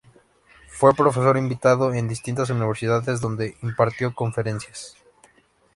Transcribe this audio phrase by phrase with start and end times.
[0.67, 4.97] Fue profesor invitado en distintas universidades donde impartió conferencias.